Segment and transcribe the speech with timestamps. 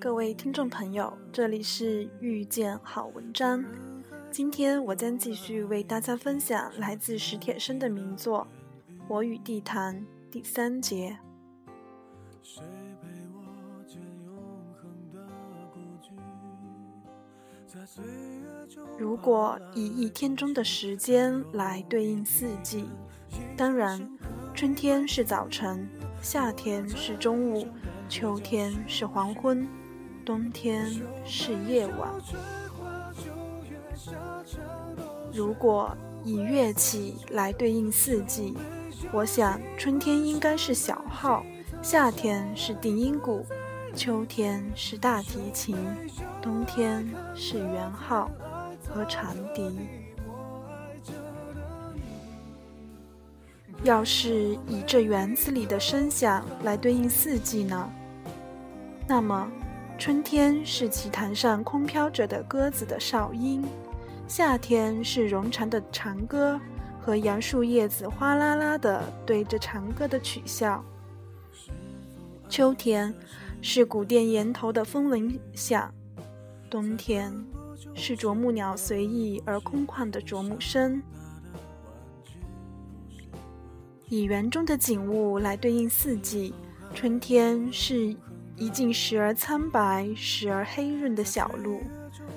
[0.00, 3.62] 各位听众朋友，这里是遇见好文章。
[4.30, 8.48] 今天我将继续为大家分享来自史铁生的名作
[9.08, 11.18] 《我与地坛》第三节。
[18.98, 22.88] 如果以一天中的时间来对应四季，
[23.54, 24.00] 当然，
[24.54, 25.86] 春天是早晨，
[26.22, 27.68] 夏天是中午，
[28.08, 29.68] 秋天是黄昏，
[30.24, 30.86] 冬天
[31.24, 32.08] 是夜晚。
[35.32, 38.56] 如果以乐器来对应四季，
[39.12, 41.44] 我想春天应该是小号，
[41.82, 43.44] 夏天是定音鼓，
[43.94, 45.76] 秋天是大提琴，
[46.42, 48.30] 冬天是圆号
[48.88, 49.78] 和长笛。
[53.82, 57.90] 要是以这园子里的声响来对应四季呢？
[59.06, 59.50] 那么，
[60.00, 63.62] 春天是旗坛上空飘着的鸽子的哨音，
[64.26, 66.58] 夏天是冗长的长歌
[67.02, 70.82] 和杨树叶子哗啦啦的对着长歌的取笑，
[72.48, 73.14] 秋天
[73.60, 75.92] 是古殿檐头的风铃响，
[76.70, 77.30] 冬天
[77.94, 81.02] 是啄木鸟随意而空旷的啄木声。
[84.08, 86.54] 以园中的景物来对应四季，
[86.94, 88.16] 春天是
[88.60, 91.80] 一径时而苍白、时而黑润的小路，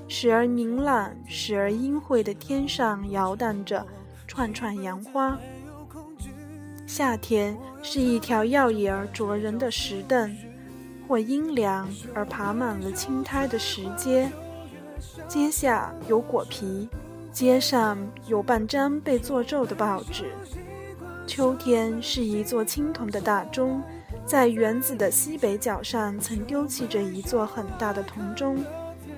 [0.07, 3.85] 时而明朗、时而阴晦的天上摇荡着
[4.25, 5.37] 串串杨花。
[6.87, 10.33] 夏天是一条耀眼而灼人的石凳，
[11.09, 14.31] 或阴凉而爬满了青苔的石阶，
[15.27, 16.87] 阶下有果皮，
[17.33, 20.31] 阶上有半张被做皱的报纸。
[21.27, 23.81] 秋天是一座青铜的大钟，
[24.25, 28.57] 在园子的西北角上曾丢弃着一座很大的铜钟，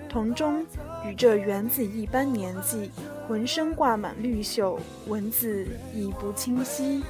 [0.10, 0.66] 铜钟
[1.06, 2.92] 与这园子一般年纪，
[3.28, 4.78] 浑身挂满绿锈，
[5.08, 7.04] 文字已不清晰。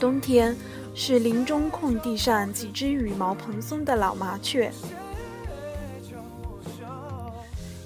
[0.00, 0.56] 冬天
[0.94, 4.72] 是林中空地上几只羽毛蓬松的老麻雀。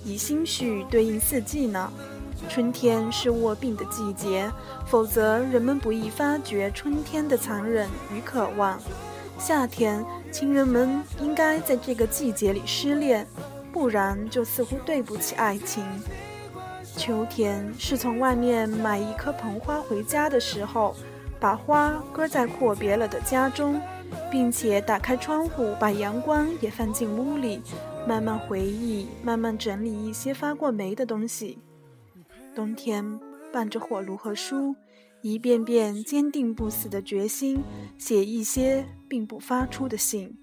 [0.04, 1.92] 以心绪对应四季呢？
[2.48, 4.50] 春天是卧病的季节，
[4.86, 8.78] 否则人们不易发觉春天的残忍与渴望。
[9.38, 13.26] 夏天，情人们应该在这个季节里失恋，
[13.72, 15.84] 不然就似乎对不起爱情。
[16.96, 20.96] 秋天是从外面买一棵盆花回家的时候，
[21.38, 23.78] 把花搁在阔别了的家中，
[24.30, 27.60] 并且打开窗户，把阳光也放进屋里，
[28.08, 31.58] 慢慢回忆，慢慢整理一些发过霉的东西。
[32.56, 33.20] 冬天
[33.52, 34.74] 伴着火炉和书，
[35.20, 37.62] 一遍遍坚定不死的决心，
[37.98, 40.38] 写一些并不发出的信。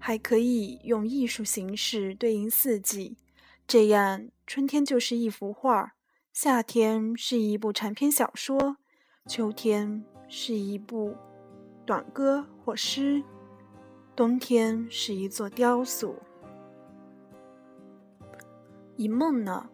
[0.00, 3.16] 还可以用艺术形式对应四季，
[3.68, 5.92] 这样春天就是一幅画，
[6.32, 8.78] 夏天是一部长篇小说，
[9.28, 11.14] 秋天是一部
[11.86, 13.22] 短歌或诗，
[14.16, 16.16] 冬天是一座雕塑。
[19.00, 19.66] 一梦呢？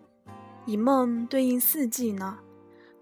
[0.67, 2.39] 一梦对应四季呢？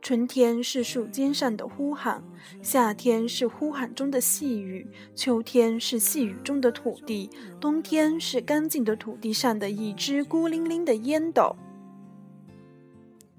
[0.00, 2.24] 春天是树尖上的呼喊，
[2.62, 7.28] 夏天是呼喊中的细雨，秋天是细雨中的土地，
[7.60, 11.54] 冬天是干净的土地上的一只孤零零的烟斗。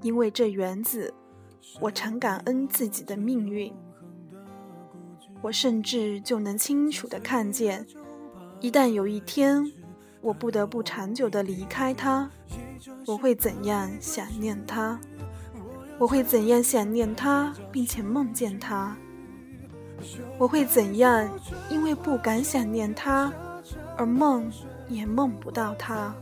[0.03, 1.11] 因为这园子，
[1.81, 3.73] 我常感恩自己的命运。
[5.41, 7.83] 我甚至就能清楚地看见，
[8.61, 9.71] 一旦有一天，
[10.21, 12.29] 我不得不长久地离开它。
[13.05, 14.99] 我会怎样想念他？
[15.97, 18.95] 我会怎样想念他，并且梦见他？
[20.37, 21.29] 我会怎样
[21.69, 23.31] 因为不敢想念他，
[23.97, 24.51] 而梦
[24.89, 26.13] 也梦不到他？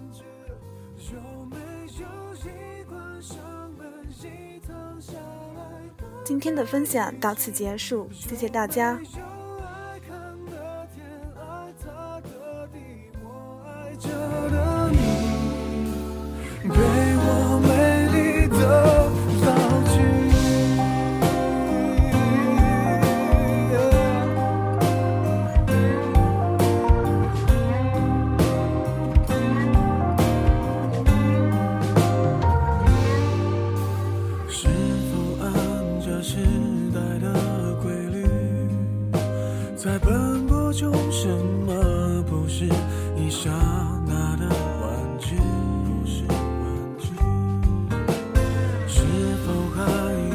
[6.23, 8.99] 今天的分享到此结束，谢谢大家。
[39.83, 42.63] 在奔波中，什么不是
[43.17, 43.49] 一刹
[44.07, 45.35] 那的玩具？
[48.87, 49.01] 是
[49.45, 49.83] 否还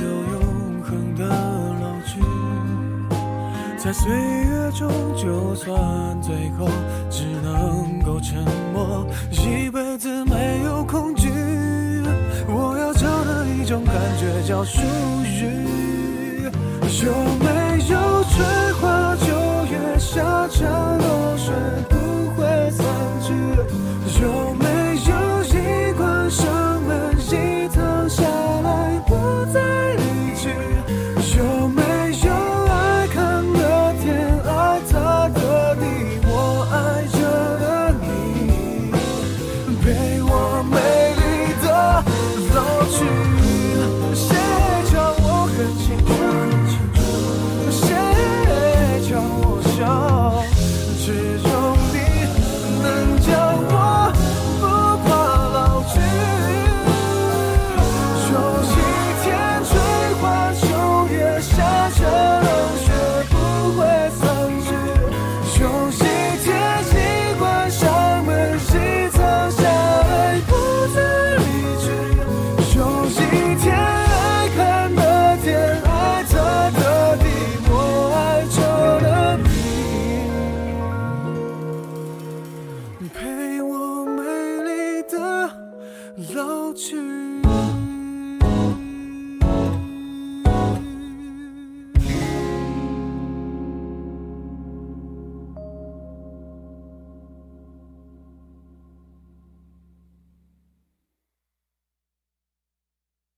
[0.03, 2.21] 有永恒的老去？
[3.79, 4.87] 在岁月中，
[5.17, 6.69] 就算最后
[7.09, 8.45] 只能够沉
[8.75, 11.31] 默，一辈子没有恐惧。
[12.49, 14.83] 我要找的一种感觉，叫属
[15.25, 15.65] 于。
[17.03, 17.58] 有。
[20.19, 21.53] 下场冬雪
[21.89, 22.85] 不会散
[23.23, 23.33] 去